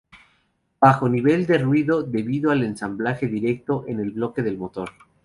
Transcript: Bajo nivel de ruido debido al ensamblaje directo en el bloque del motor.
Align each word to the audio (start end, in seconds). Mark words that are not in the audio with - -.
Bajo 0.81 1.07
nivel 1.07 1.45
de 1.45 1.59
ruido 1.59 2.01
debido 2.01 2.49
al 2.49 2.63
ensamblaje 2.63 3.27
directo 3.27 3.83
en 3.87 3.99
el 3.99 4.09
bloque 4.09 4.41
del 4.41 4.57
motor. 4.57 4.89